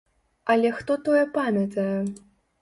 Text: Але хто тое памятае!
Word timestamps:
Але 0.53 0.71
хто 0.77 0.97
тое 1.09 1.21
памятае! 1.37 1.95